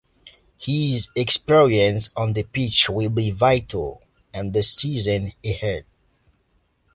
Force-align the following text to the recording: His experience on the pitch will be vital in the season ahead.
His 0.59 1.09
experience 1.15 2.09
on 2.15 2.33
the 2.33 2.41
pitch 2.41 2.89
will 2.89 3.11
be 3.11 3.29
vital 3.29 4.01
in 4.33 4.51
the 4.51 4.63
season 4.63 5.31
ahead. 5.45 5.85